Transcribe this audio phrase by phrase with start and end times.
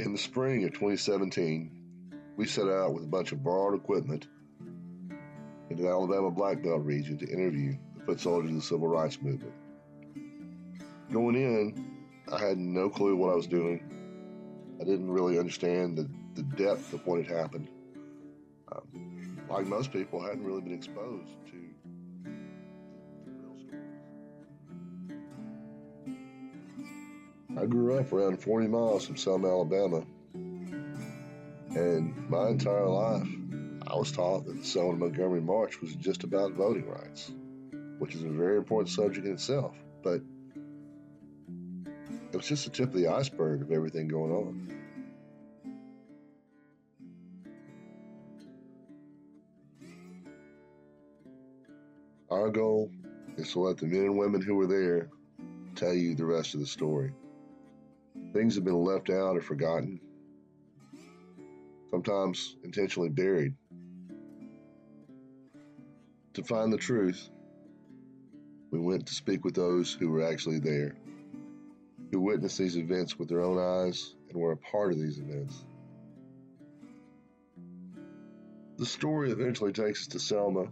[0.00, 1.70] In the spring of 2017,
[2.38, 4.28] we set out with a bunch of borrowed equipment
[5.68, 9.20] into the Alabama Black Belt region to interview the foot soldiers of the civil rights
[9.20, 9.52] movement.
[11.12, 11.98] Going in,
[12.32, 14.78] I had no clue what I was doing.
[14.80, 17.68] I didn't really understand the, the depth of what had happened.
[18.72, 21.60] Um, like most people, I hadn't really been exposed to
[27.60, 30.02] I grew up around 40 miles from Selma, Alabama,
[30.32, 33.28] and my entire life,
[33.86, 37.30] I was taught that the Selma Montgomery March was just about voting rights,
[37.98, 39.76] which is a very important subject in itself.
[40.02, 40.22] But
[42.32, 44.74] it was just the tip of the iceberg of everything going on.
[52.30, 52.90] Our goal
[53.36, 55.10] is to let the men and women who were there
[55.74, 57.12] tell you the rest of the story.
[58.32, 60.00] Things have been left out or forgotten,
[61.90, 63.54] sometimes intentionally buried.
[66.34, 67.28] To find the truth,
[68.70, 70.94] we went to speak with those who were actually there,
[72.12, 75.64] who witnessed these events with their own eyes and were a part of these events.
[78.78, 80.68] The story eventually takes us to Selma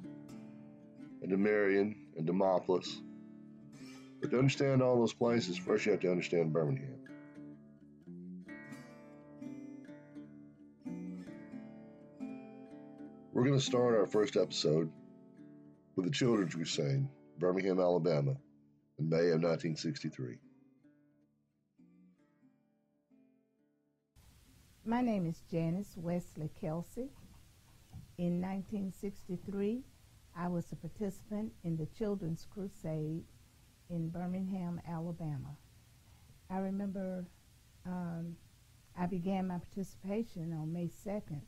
[1.23, 2.89] and to Marion and Demopolis.
[4.21, 6.98] But to understand all those places, first you have to understand Birmingham.
[13.33, 14.91] We're going to start our first episode
[15.97, 17.07] with the Children's Crusade,
[17.39, 18.37] Birmingham, Alabama,
[18.99, 20.39] in May of 1963.
[24.87, 27.11] My name is Janice Wesley Kelsey.
[28.17, 29.85] In 1963,
[30.35, 33.25] I was a participant in the Children's Crusade
[33.91, 35.55] in Birmingham, Alabama.
[36.51, 37.27] I remember
[37.85, 38.37] um,
[38.99, 41.43] I began my participation on May 2nd,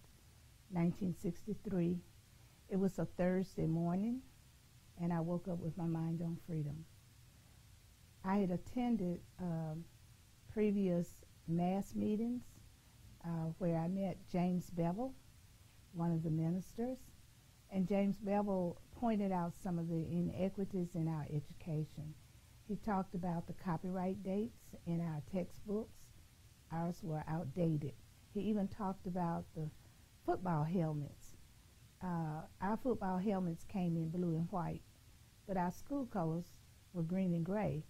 [0.71, 1.99] 1963.
[2.69, 4.21] It was a Thursday morning,
[5.01, 6.85] and I woke up with my mind on freedom.
[8.25, 9.85] I had attended um,
[10.53, 11.09] previous
[11.49, 12.43] mass meetings
[13.25, 15.15] uh, where I met James Bevel,
[15.93, 16.99] one of the ministers,
[17.73, 22.15] and James Bevel pointed out some of the inequities in our education.
[22.69, 25.99] He talked about the copyright dates in our textbooks.
[26.71, 27.95] Ours were outdated.
[28.33, 29.69] He even talked about the
[30.25, 31.37] football helmets.
[32.03, 34.83] Uh, our football helmets came in blue and white,
[35.47, 36.59] but our school colors
[36.93, 37.85] were green and gray.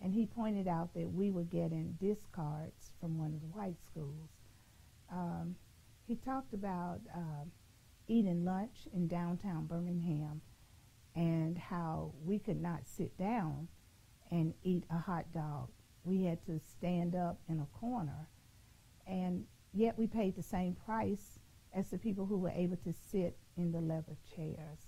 [0.00, 4.30] And he pointed out that we were getting discards from one of the white schools.
[5.12, 5.56] Um,
[6.06, 7.44] he talked about uh,
[8.08, 10.40] eating lunch in downtown Birmingham
[11.14, 13.68] and how we could not sit down
[14.30, 15.68] and eat a hot dog.
[16.04, 18.28] We had to stand up in a corner,
[19.06, 19.44] and
[19.74, 21.38] yet we paid the same price
[21.74, 24.86] as the people who were able to sit in the leather chairs.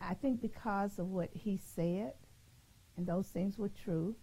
[0.00, 2.12] I think because of what he said,
[2.96, 4.14] and those things were true,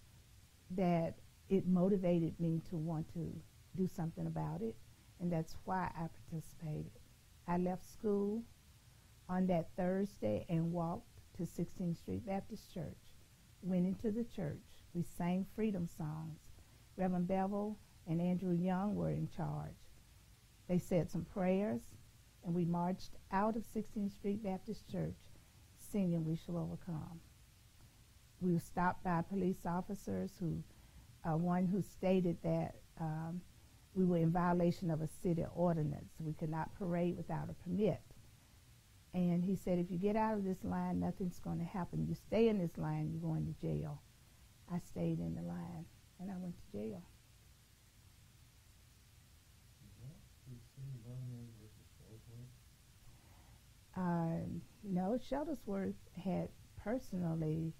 [0.71, 1.15] that
[1.49, 3.33] it motivated me to want to
[3.75, 4.75] do something about it,
[5.19, 6.91] and that's why I participated.
[7.47, 8.43] I left school
[9.27, 11.07] on that Thursday and walked
[11.37, 12.97] to 16th Street Baptist Church.
[13.61, 14.57] Went into the church.
[14.93, 16.39] We sang freedom songs.
[16.97, 19.71] Reverend Bevel and Andrew Young were in charge.
[20.71, 21.81] They said some prayers,
[22.45, 25.17] and we marched out of 16th Street Baptist Church
[25.77, 27.19] singing We Shall Overcome.
[28.39, 30.63] We were stopped by police officers who,
[31.29, 33.41] uh, one who stated that um,
[33.95, 36.13] we were in violation of a city ordinance.
[36.19, 37.99] We could not parade without a permit.
[39.13, 42.07] And he said, if you get out of this line, nothing's going to happen.
[42.07, 44.01] You stay in this line, you're going to jail.
[44.73, 45.83] I stayed in the line,
[46.21, 47.03] and I went to jail.
[53.95, 54.37] Uh,
[54.83, 55.93] no, Shuttlesworth
[56.23, 56.49] had
[56.83, 57.73] personally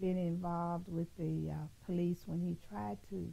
[0.00, 3.32] been involved with the uh, police when he tried to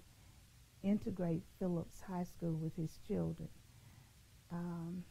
[0.83, 3.49] integrate Phillips High School with his children.
[4.51, 5.03] Um,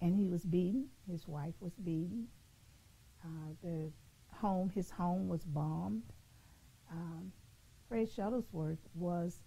[0.00, 0.86] and he was beaten.
[1.10, 2.28] His wife was beaten.
[3.24, 3.90] Uh, the
[4.32, 6.02] home, his home was bombed.
[6.90, 7.32] Um,
[7.88, 9.42] Fred Shuttlesworth was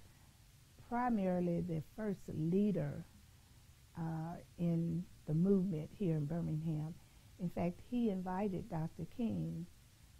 [0.93, 3.03] primarily the first leader
[3.97, 6.93] uh, in the movement here in Birmingham.
[7.41, 9.07] In fact, he invited Dr.
[9.17, 9.65] King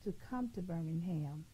[0.04, 1.46] to come to Birmingham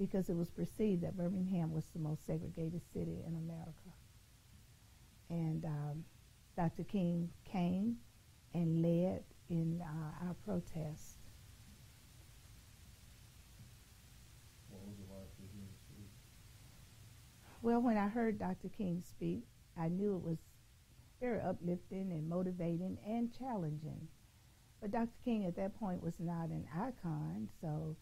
[0.00, 3.92] because it was perceived that Birmingham was the most segregated city in America.
[5.28, 6.04] And um,
[6.56, 6.82] Dr.
[6.82, 7.98] King came
[8.52, 11.19] and led in uh, our protest.
[17.62, 18.68] Well, when I heard Dr.
[18.68, 19.44] King speak,
[19.76, 20.38] I knew it was
[21.20, 24.08] very uplifting and motivating and challenging.
[24.80, 25.18] But Dr.
[25.24, 27.96] King at that point was not an icon, so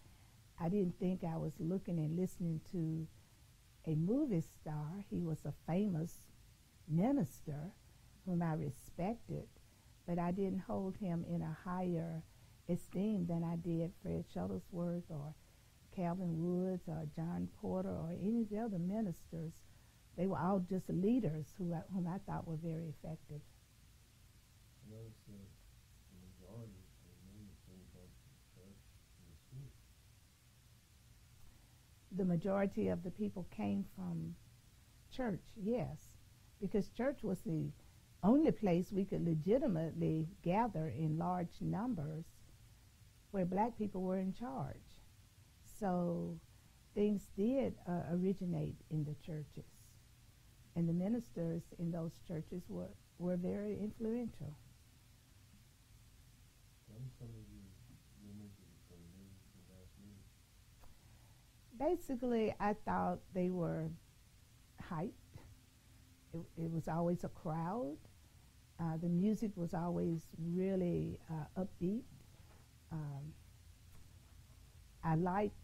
[0.61, 3.07] I didn't think I was looking and listening to
[3.87, 5.05] a movie star.
[5.11, 6.21] He was a famous
[6.89, 7.73] minister
[8.25, 9.49] whom I respected,
[10.07, 12.23] but I didn't hold him in a higher
[12.69, 15.35] esteem than I did Fred Shuttlesworth or
[15.99, 19.53] Calvin Woods or John Porter or any of the other ministers.
[20.17, 23.41] They were all just leaders who I, whom I thought were very effective.
[32.17, 34.35] the majority of the people came from
[35.13, 36.09] church, yes,
[36.61, 37.71] because church was the
[38.25, 42.25] only place we could legitimately gather in large numbers
[43.31, 44.88] where black people were in charge.
[45.79, 46.39] So
[46.95, 49.65] things did uh, originate in the churches.
[50.77, 54.55] And the ministers in those churches were, were very influential.
[61.79, 63.89] Basically, I thought they were
[64.91, 65.13] hyped.
[66.35, 67.97] It, it was always a crowd.
[68.81, 72.03] Uh, the music was always really uh, upbeat.
[72.91, 73.33] Um,
[75.05, 75.55] I liked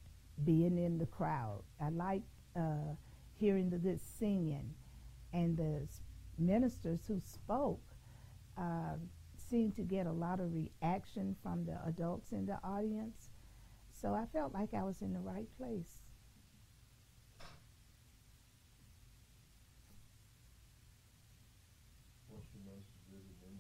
[0.43, 1.63] being in the crowd.
[1.81, 2.27] I liked
[2.57, 2.95] uh,
[3.37, 4.75] hearing the good singing.
[5.33, 5.87] And the
[6.39, 7.83] ministers who spoke
[8.57, 8.97] uh,
[9.37, 13.31] seemed to get a lot of reaction from the adults in the audience.
[13.93, 15.99] So I felt like I was in the right place.
[22.29, 23.59] What's the most visiting?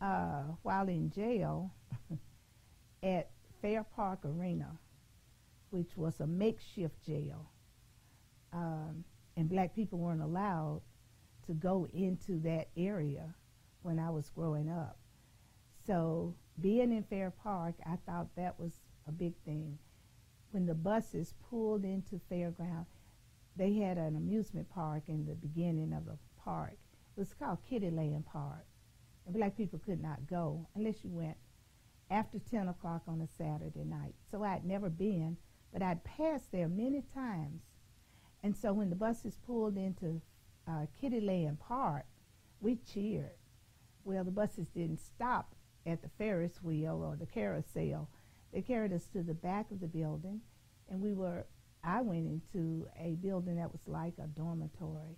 [0.00, 1.72] Uh, while in jail
[3.02, 4.78] at Fair Park Arena,
[5.70, 7.50] which was a makeshift jail.
[8.52, 9.04] Um,
[9.36, 10.82] and black people weren't allowed
[11.46, 13.34] to go into that area
[13.82, 14.98] when I was growing up.
[15.86, 18.72] So being in Fair Park, I thought that was
[19.06, 19.78] a big thing.
[20.50, 22.86] When the buses pulled into Fairground,
[23.56, 26.76] they had an amusement park in the beginning of the park.
[27.16, 28.66] It was called Kiddieland Park
[29.32, 31.36] black people could not go unless you went
[32.10, 34.14] after 10 o'clock on a Saturday night.
[34.30, 35.36] So I'd never been,
[35.72, 37.62] but I'd passed there many times.
[38.42, 40.20] And so when the buses pulled into
[40.66, 42.06] uh, Kiddieland Park,
[42.60, 43.36] we cheered.
[44.04, 45.54] Well, the buses didn't stop
[45.86, 48.08] at the Ferris wheel or the carousel.
[48.52, 50.40] They carried us to the back of the building,
[50.88, 51.46] and we were.
[51.82, 55.16] I went into a building that was like a dormitory,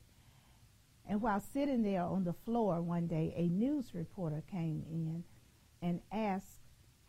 [1.09, 5.25] and while sitting there on the floor one day, a news reporter came in
[5.81, 6.62] and asked,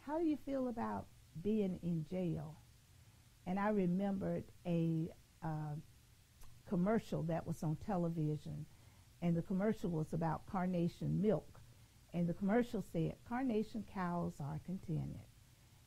[0.06, 1.08] How do you feel about
[1.42, 2.56] being in jail?
[3.46, 5.10] And I remembered a
[5.44, 5.76] uh,
[6.68, 8.66] commercial that was on television,
[9.22, 11.60] and the commercial was about carnation milk.
[12.14, 15.26] And the commercial said, Carnation cows are contented.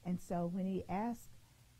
[0.04, 1.30] And so when he asked,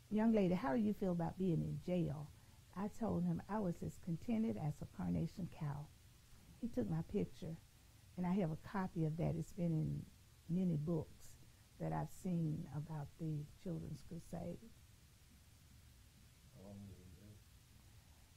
[0.09, 2.29] Young lady, how do you feel about being in jail?
[2.77, 5.87] I told him I was as contented as a carnation cow
[6.61, 7.55] he took my picture,
[8.17, 9.35] and I have a copy of that.
[9.37, 10.03] It's been in
[10.49, 11.16] many books
[11.79, 14.57] that I've seen about the Children's Crusade.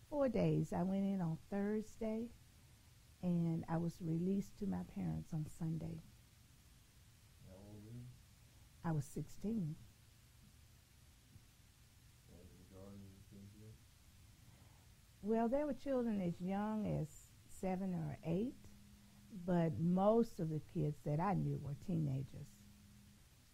[0.09, 0.73] Four days.
[0.73, 2.27] I went in on Thursday,
[3.23, 6.03] and I was released to my parents on Sunday.
[8.85, 9.75] I was 16.
[15.23, 17.09] Well, there were children as young as
[17.61, 18.55] seven or eight,
[19.47, 22.60] but most of the kids that I knew were teenagers.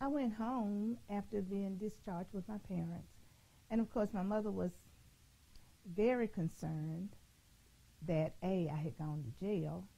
[0.00, 3.12] I went home after being discharged with my parents,
[3.70, 4.70] and of course, my mother was
[5.94, 7.10] very concerned
[8.06, 9.88] that A, I had gone to jail,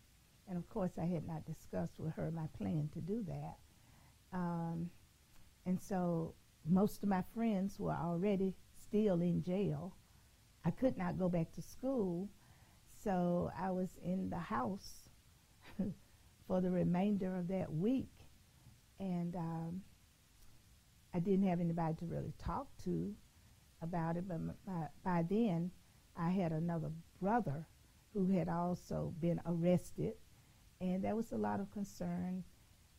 [0.49, 3.57] and of course, I had not discussed with her my plan to do that.
[4.33, 4.91] Um,
[5.67, 9.95] and so, most of my friends were already still in jail.
[10.65, 12.29] I could not go back to school
[13.03, 15.09] so I was in the house
[16.47, 18.11] for the remainder of that week.
[18.99, 19.83] And um,
[21.19, 23.13] I didn't have anybody to really talk to
[23.83, 24.29] about it.
[24.29, 25.73] But by, by then,
[26.17, 27.67] I had another brother
[28.15, 30.15] who had also been arrested.
[30.81, 32.45] And there was a lot of concern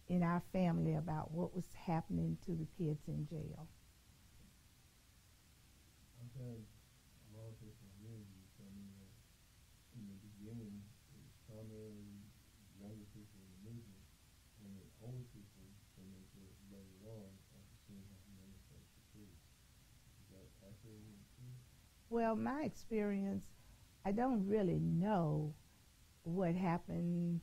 [0.09, 3.69] in our family about what was happening to the kids in jail.
[6.35, 6.59] Okay.
[7.39, 7.79] Uh, was
[11.47, 12.19] primarily
[12.83, 14.03] younger people in the movement,
[14.59, 17.38] and then older people came into it later on
[22.09, 23.45] Well, my experience,
[24.03, 25.53] I don't really know
[26.23, 27.41] what happened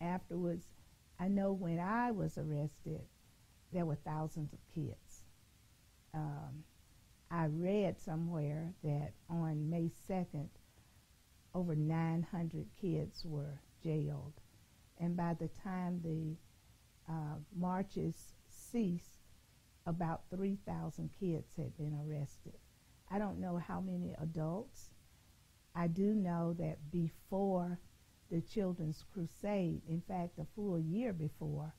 [0.00, 0.66] afterwards.
[1.20, 3.02] I know when I was arrested,
[3.72, 5.22] there were thousands of kids.
[6.14, 6.64] Um,
[7.30, 10.48] I read somewhere that on May 2nd,
[11.54, 14.40] over 900 kids were jailed.
[14.98, 16.36] And by the time the
[17.12, 19.17] uh, marches ceased,
[19.88, 22.52] about 3,000 kids had been arrested.
[23.10, 24.90] I don't know how many adults.
[25.74, 27.78] I do know that before
[28.30, 31.72] the Children's Crusade, in fact, a full year before,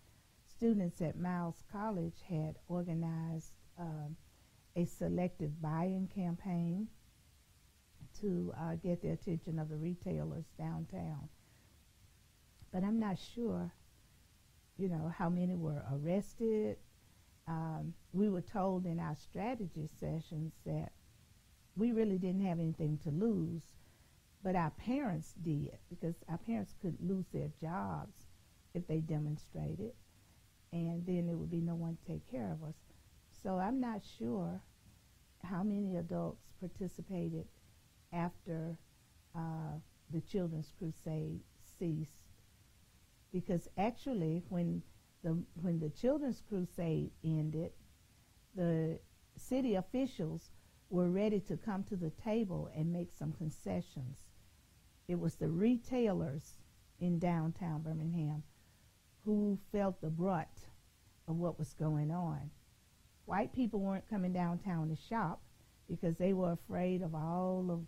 [0.47, 4.15] students at Miles College had organized um,
[4.75, 6.87] a selective buying campaign
[8.21, 11.29] to uh, get the attention of the retailers downtown.
[12.71, 13.71] But I'm not sure,
[14.77, 16.77] you know, how many were arrested.
[17.49, 20.91] Um, we were told in our strategy sessions that
[21.75, 23.63] we really didn't have anything to lose,
[24.43, 28.27] but our parents did because our parents could lose their jobs
[28.75, 29.93] if they demonstrated,
[30.71, 32.75] and then there would be no one to take care of us.
[33.41, 34.61] So I'm not sure
[35.43, 37.45] how many adults participated
[38.13, 38.77] after
[39.35, 39.79] uh,
[40.11, 41.39] the Children's Crusade
[41.79, 42.27] ceased,
[43.33, 44.83] because actually when
[45.23, 47.71] the when the Children's Crusade ended,
[48.55, 48.99] the
[49.35, 50.51] city officials
[50.89, 54.25] were ready to come to the table and make some concessions.
[55.07, 56.55] It was the retailers
[56.99, 58.43] in downtown Birmingham
[59.25, 60.67] who felt the brunt
[61.27, 62.49] of what was going on.
[63.25, 65.41] White people weren't coming downtown to shop
[65.87, 67.81] because they were afraid of all of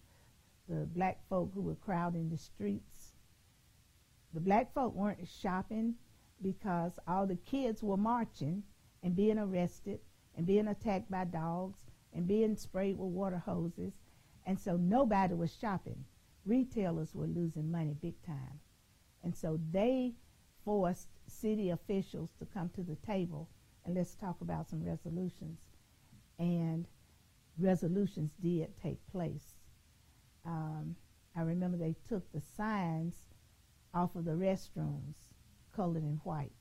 [0.69, 3.13] the black folk who were crowding the streets.
[4.33, 5.95] The black folk weren't shopping
[6.41, 8.63] because all the kids were marching
[9.03, 9.99] and being arrested
[10.35, 11.79] and being attacked by dogs
[12.13, 13.93] and being sprayed with water hoses.
[14.45, 16.03] And so nobody was shopping.
[16.45, 18.59] Retailers were losing money big time.
[19.23, 20.13] And so they
[20.65, 23.49] forced city officials to come to the table
[23.85, 25.59] and let's talk about some resolutions.
[26.39, 26.85] And
[27.57, 29.55] resolutions did take place.
[30.45, 30.95] Um,
[31.35, 33.15] I remember they took the signs
[33.93, 35.15] off of the restrooms,
[35.75, 36.51] colored in white.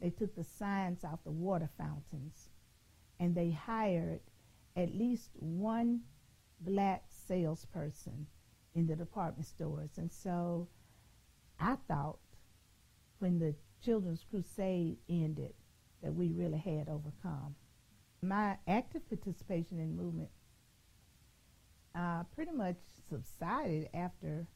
[0.00, 2.50] They took the signs off the water fountains,
[3.20, 4.20] and they hired
[4.76, 6.00] at least one
[6.60, 8.26] black salesperson
[8.74, 9.98] in the department stores.
[9.98, 10.68] And so
[11.60, 12.18] I thought
[13.18, 13.54] when the
[13.84, 15.54] Children's Crusade ended
[16.02, 17.54] that we really had overcome.
[18.22, 20.30] My active participation in movement
[21.94, 22.76] uh, pretty much
[23.08, 24.46] subsided after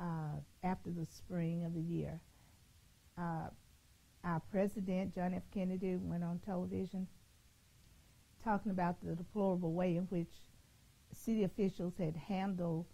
[0.00, 2.20] uh, after the spring of the year.
[3.16, 3.48] Uh,
[4.24, 5.42] our president, John F.
[5.52, 7.06] Kennedy, went on television
[8.42, 10.32] talking about the deplorable way in which
[11.12, 12.86] city officials had handled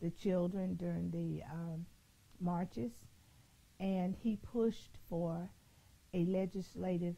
[0.00, 1.86] the children during the um,
[2.40, 2.92] marches,
[3.80, 5.50] and he pushed for
[6.12, 7.16] a legislative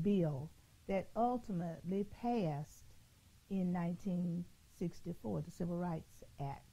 [0.00, 0.50] bill
[0.88, 2.84] that ultimately passed
[3.50, 6.64] in 1964, the Civil Rights Act.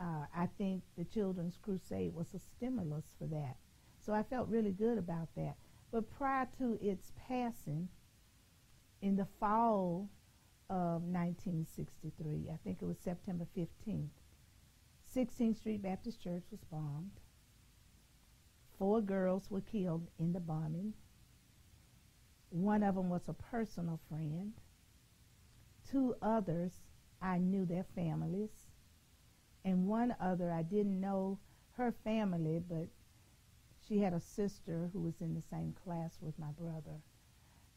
[0.00, 3.56] Uh, I think the Children's Crusade was a stimulus for that.
[4.00, 5.56] So I felt really good about that.
[5.92, 7.88] But prior to its passing,
[9.02, 10.08] in the fall
[10.68, 14.08] of 1963, I think it was September 15th,
[15.14, 17.20] 16th Street Baptist Church was bombed.
[18.78, 20.94] Four girls were killed in the bombing.
[22.50, 24.52] One of them was a personal friend.
[25.90, 26.72] Two others,
[27.20, 28.50] I knew their families.
[29.64, 31.38] And one other, I didn't know
[31.72, 32.88] her family, but
[33.90, 37.00] she had a sister who was in the same class with my brother.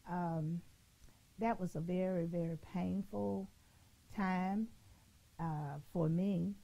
[0.08, 0.60] Um,
[1.40, 3.50] that was a very, very painful
[4.16, 4.68] time
[5.40, 6.54] uh, for me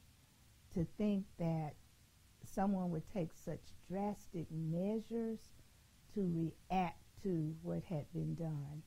[0.74, 1.74] to think that
[2.44, 5.40] someone would take such drastic measures
[6.14, 8.82] to react to what had been done.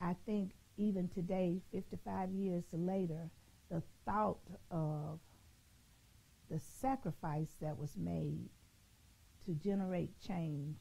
[0.00, 3.30] I think even today, 55 years later,
[3.70, 4.40] the thought
[4.72, 5.20] of
[6.50, 8.48] the sacrifice that was made
[9.46, 10.76] to generate change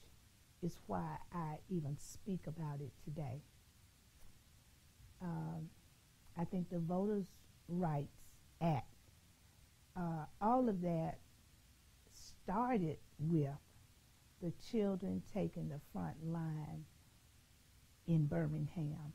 [0.62, 3.42] is why I even speak about it today.
[5.22, 5.70] Um,
[6.38, 7.28] I think the Voters'
[7.70, 8.18] Rights
[8.62, 8.88] Act,
[9.96, 11.20] uh, all of that
[12.14, 13.50] started with
[14.42, 16.86] the children taking the front line
[18.08, 19.14] in Birmingham.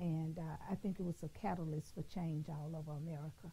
[0.00, 3.50] And uh, I think it was a catalyst for change all over America.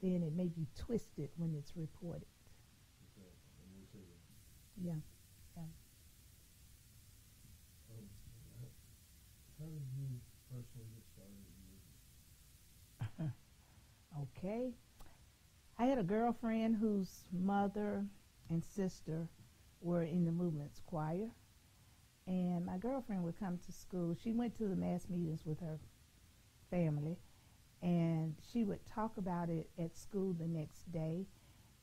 [0.05, 2.27] then it may be twisted when it's reported.
[3.03, 3.33] Exactly.
[3.63, 4.89] And we see that.
[4.89, 5.01] Yeah.
[5.57, 5.69] Um,
[7.89, 7.97] how,
[9.59, 10.07] how did you
[10.51, 11.45] personally get started?
[14.23, 14.75] Okay.
[15.79, 18.05] I had a girlfriend whose mother
[18.49, 19.29] and sister
[19.81, 21.31] were in the movement's choir.
[22.27, 24.15] And my girlfriend would come to school.
[24.15, 25.79] She went to the mass meetings with her
[26.71, 27.19] family.
[27.83, 31.27] And she would talk about it at school the next day.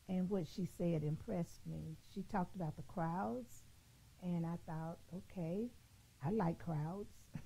[0.10, 1.98] And what she said impressed me.
[2.14, 3.64] She talked about the crowds.
[4.24, 5.68] And I thought, okay,
[6.24, 7.14] I like crowds.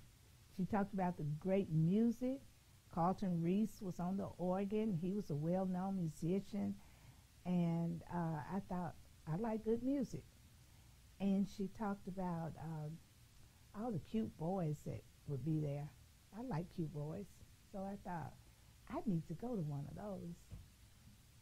[0.58, 2.42] she talked about the great music.
[2.96, 4.98] Carlton Reese was on the organ.
[5.02, 6.76] He was a well-known musician,
[7.46, 8.96] and uh, I thought
[9.28, 10.24] I like good music.
[11.20, 12.92] And she talked about um,
[13.78, 15.90] all the cute boys that would be there.
[16.38, 17.26] I like cute boys,
[17.76, 18.32] so I thought
[18.90, 20.36] I need to go to one of those.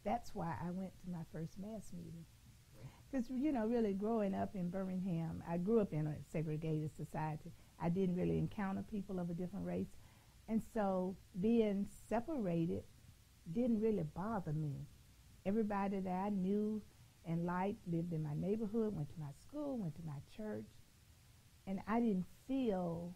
[0.04, 2.26] That's why I went to my first mass meeting.
[3.12, 7.52] Because you know, really growing up in Birmingham, I grew up in a segregated society.
[7.80, 9.96] I didn't really encounter people of a different race.
[10.50, 12.84] And so being separated
[13.52, 14.88] didn't really bother me.
[15.46, 16.82] Everybody that I knew
[17.26, 20.66] and liked lived in my neighborhood, went to my school, went to my church,
[21.68, 23.14] and I didn't feel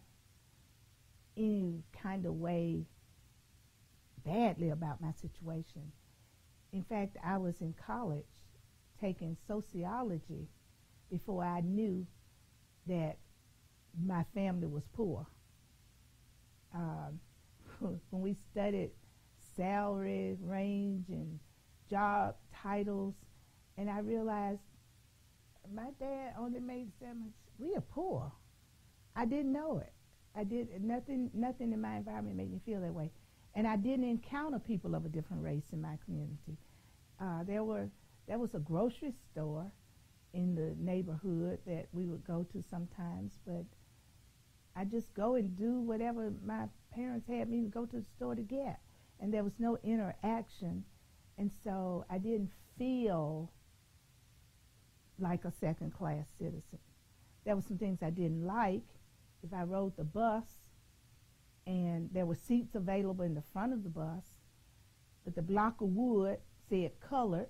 [1.36, 2.84] any kind of way
[4.28, 5.92] badly about my situation.
[6.72, 8.24] In fact, I was in college
[9.00, 10.48] taking sociology
[11.10, 12.06] before I knew
[12.86, 13.18] that
[13.98, 15.26] my family was poor
[16.74, 17.20] um,
[17.80, 18.90] when we studied
[19.56, 21.38] salary range and
[21.88, 23.14] job titles,
[23.76, 24.60] and I realized
[25.74, 27.32] my dad only made seven.
[27.58, 28.30] We are poor.
[29.16, 29.92] I didn't know it.
[30.36, 31.30] I did nothing.
[31.34, 33.10] Nothing in my environment made me feel that way,
[33.58, 36.56] and I didn't encounter people of a different race in my community.
[37.20, 37.88] Uh, there were
[38.28, 39.66] there was a grocery store
[40.32, 43.64] in the neighborhood that we would go to sometimes, but
[44.76, 48.36] I just go and do whatever my parents had me to go to the store
[48.36, 48.78] to get.
[49.18, 50.84] And there was no interaction.
[51.36, 53.50] And so I didn't feel
[55.18, 56.78] like a second class citizen.
[57.44, 58.86] There were some things I didn't like.
[59.42, 60.44] If I rode the bus
[61.68, 64.24] and there were seats available in the front of the bus,
[65.24, 67.46] but the block of wood said colored,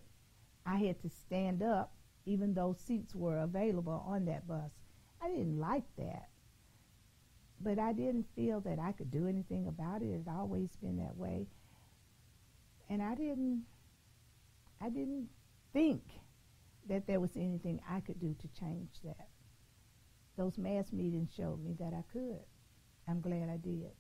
[0.66, 1.94] I had to stand up
[2.26, 4.70] even though seats were available on that bus.
[5.22, 6.28] I didn't like that
[7.60, 10.06] but I didn't feel that I could do anything about it.
[10.06, 11.46] It had always been that way.
[12.88, 13.64] And I didn't
[14.80, 15.28] I didn't
[15.72, 16.02] think
[16.88, 19.28] that there was anything I could do to change that.
[20.36, 22.44] Those mass meetings showed me that I could.
[23.08, 23.90] I'm glad I did.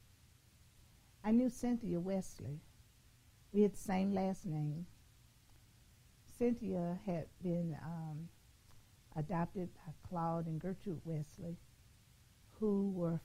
[1.24, 2.60] I knew Cynthia Wesley.
[3.52, 4.86] We had the same last name.
[6.38, 8.28] Cynthia had been um,
[9.16, 11.56] adopted by Claude and Gertrude Wesley,
[12.60, 13.20] who were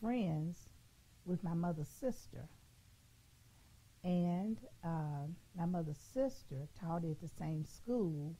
[0.00, 0.68] friends
[1.24, 2.48] with my mother's sister.
[4.04, 8.36] And uh, my mother's sister taught at the same school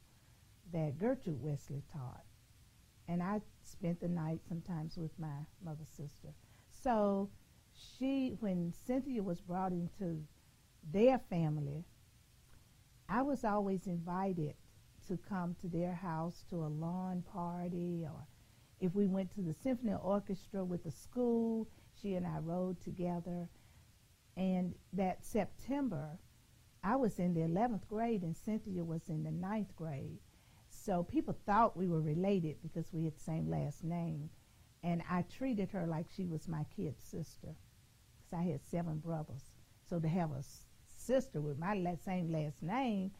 [0.72, 2.24] that Gertrude Wesley taught.
[3.08, 6.34] And I spent the night sometimes with my mother's sister.
[6.70, 7.30] So
[7.98, 10.22] she, when Cynthia was brought into
[10.92, 11.84] their family,
[13.08, 14.54] I was always invited
[15.08, 18.26] to come to their house to a lawn party or
[18.80, 21.68] if we went to the symphony orchestra with the school,
[22.00, 23.48] she and I rode together.
[24.36, 26.18] And that September,
[26.82, 30.18] I was in the 11th grade and Cynthia was in the ninth grade.
[30.68, 34.28] So people thought we were related because we had the same last name.
[34.82, 37.54] And I treated her like she was my kid sister
[38.34, 39.52] I had seven brothers.
[39.88, 40.42] So to have a
[40.96, 43.12] sister with my la- same last name,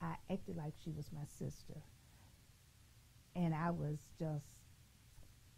[0.00, 1.80] I acted like she was my sister.
[3.36, 4.46] And I was just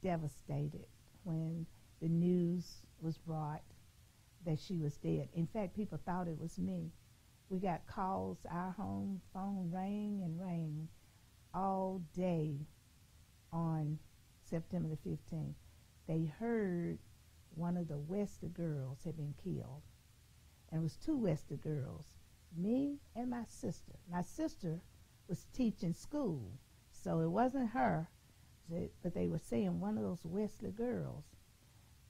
[0.03, 0.87] devastated
[1.25, 1.66] when
[2.01, 3.62] the news was brought
[4.44, 5.29] that she was dead.
[5.35, 6.92] In fact, people thought it was me.
[7.49, 10.88] We got calls, our home phone rang and rang
[11.55, 12.57] all day
[13.53, 13.99] on
[14.42, 15.55] September the 15th.
[16.07, 16.99] They heard
[17.57, 19.83] one of the Wesley girls had been killed.
[20.71, 22.07] And it was two Wesley girls.
[22.57, 23.92] me and my sister.
[24.11, 24.81] My sister
[25.29, 26.53] was teaching school,
[26.90, 28.09] so it wasn't her,
[28.69, 31.25] but they were saying one of those Wesley girls.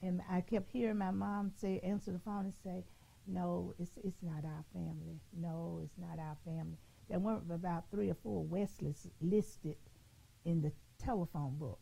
[0.02, 2.84] And I kept hearing my mom say, answer the phone and say,
[3.26, 5.20] no, it's, it's not our family.
[5.32, 6.78] No, it's not our family.
[7.08, 9.76] There weren't about three or four Wesleys listed
[10.44, 11.80] in the telephone book.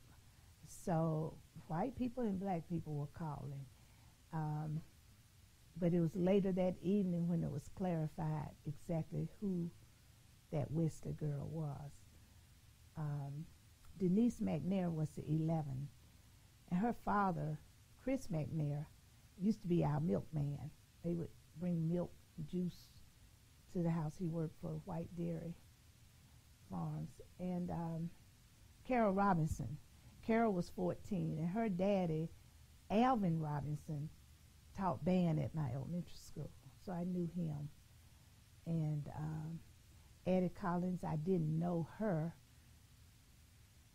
[0.84, 1.34] So
[1.68, 3.64] white people and black people were calling.
[4.32, 4.80] Um,
[5.76, 9.70] but it was later that evening when it was clarified exactly who
[10.52, 11.90] that Wesley girl was.
[12.96, 13.46] Um,
[13.98, 15.88] Denise McNair was the 11,
[16.70, 17.58] and her father,
[18.02, 18.86] Chris McNair,
[19.40, 20.70] used to be our milkman.
[21.04, 21.28] They would
[21.60, 22.12] bring milk,
[22.50, 22.88] juice
[23.72, 24.14] to the house.
[24.18, 25.54] He worked for White Dairy
[26.70, 27.10] Farms.
[27.38, 28.10] And um,
[28.86, 29.76] Carol Robertson.
[30.26, 32.30] Carol was 14, and her daddy,
[32.90, 34.08] Alvin Robertson,
[34.76, 36.50] taught band at my elementary school,
[36.84, 37.68] so I knew him.
[38.66, 42.34] And um, Collins, I didn't know her,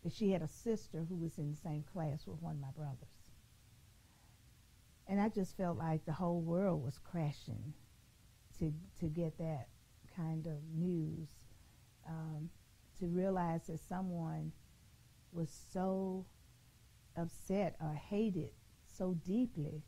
[0.02, 2.70] but she had a sister who was in the same class with one of my
[2.76, 3.32] brothers.
[5.08, 7.74] And I just felt like the whole world was crashing
[8.58, 9.66] to to get that
[10.14, 11.28] kind of news,
[12.08, 12.48] um,
[13.00, 14.52] to realize that someone
[15.32, 16.24] was so
[17.16, 18.50] upset or hated
[18.86, 19.82] so deeply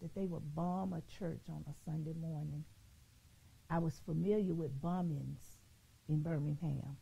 [0.00, 2.64] that they would bomb a church on a Sunday morning.
[3.70, 5.40] I was familiar with bombings
[6.08, 6.96] in Birmingham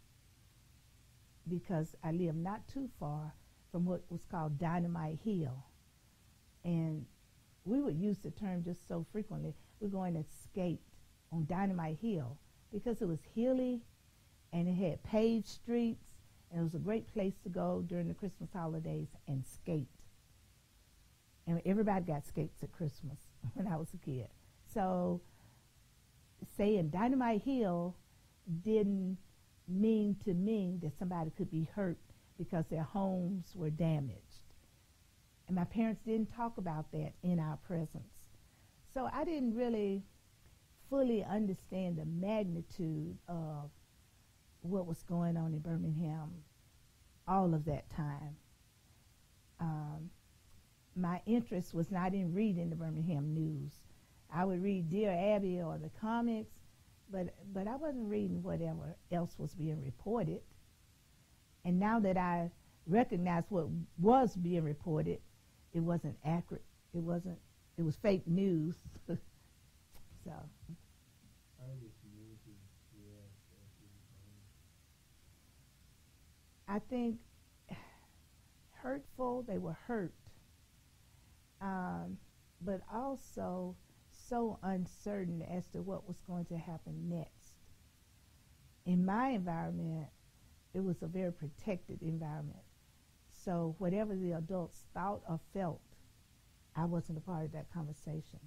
[1.48, 3.35] because I lived not too far
[3.72, 5.64] from what was called Dynamite Hill.
[6.64, 7.06] And
[7.64, 9.54] we would use the term just so frequently.
[9.80, 10.80] We're going to skate
[11.33, 12.37] on Dynamite Hill
[12.72, 13.80] because it was hilly
[14.52, 16.10] and it had paved streets
[16.50, 19.88] and it was a great place to go during the Christmas holidays and skate.
[21.46, 23.18] And everybody got skates at Christmas
[23.54, 24.28] when I was a kid.
[24.72, 25.20] So
[26.56, 27.96] saying Dynamite Hill
[28.64, 29.18] didn't
[29.68, 31.98] mean to me that somebody could be hurt
[32.38, 34.54] because their homes were damaged.
[35.46, 38.14] And my parents didn't talk about that in our presence.
[38.92, 40.02] So I didn't really
[40.88, 43.70] fully understand the magnitude of
[44.62, 46.31] what was going on in Birmingham
[47.27, 48.37] all of that time.
[49.61, 50.11] Um,
[50.96, 53.73] my interest was not in reading the Birmingham news.
[54.33, 56.53] I would read Dear Abby or the comics,
[57.11, 60.40] but but I wasn't reading whatever else was being reported.
[61.64, 62.51] And now that I
[62.87, 63.66] recognize what
[63.99, 65.18] was being reported,
[65.73, 66.64] it wasn't accurate.
[66.94, 67.38] It wasn't.
[67.77, 68.75] It was fake news.
[70.25, 70.33] so.
[76.70, 77.16] I think
[78.83, 79.44] hurtful.
[79.46, 80.14] They were hurt
[81.61, 82.16] um,
[82.62, 83.76] but also
[84.28, 87.59] so uncertain as to what was going to happen next.
[88.87, 90.09] In my environment,
[90.74, 92.62] it was a very protected environment.
[93.44, 95.80] So whatever the adults thought or felt,
[96.76, 98.40] I wasn't a part of that conversation.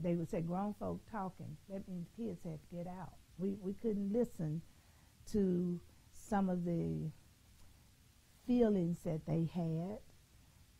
[0.00, 1.56] They would say grown folk talking.
[1.68, 3.14] That means kids had to get out.
[3.38, 4.62] We we couldn't listen
[5.32, 5.80] to
[6.32, 7.10] some of the
[8.46, 9.98] feelings that they had.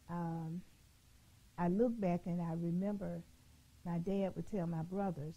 [0.08, 0.62] Um,
[1.58, 3.20] I look back and I remember
[3.84, 5.34] my dad would tell my brothers,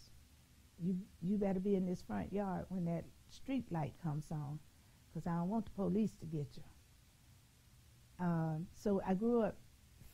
[0.81, 4.57] you, you better be in this front yard when that street light comes on
[5.13, 6.63] because I don't want the police to get you.
[8.17, 9.57] Um, so I grew up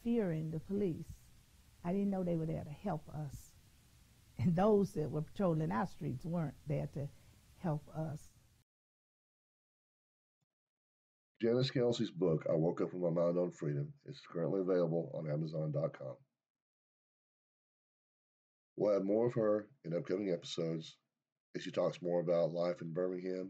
[0.04, 1.14] fearing the police.
[1.86, 3.52] I didn't know they were there to help us.
[4.40, 7.08] And those that were patrolling our streets weren't there to
[7.60, 8.31] help us.
[11.42, 15.28] Janice Kelsey's book, I Woke Up With My Mind on Freedom, is currently available on
[15.28, 16.16] Amazon.com.
[18.78, 20.98] We'll have more of her in upcoming episodes
[21.56, 23.50] as she talks more about life in Birmingham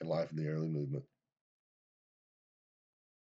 [0.00, 1.04] and life in the early movement.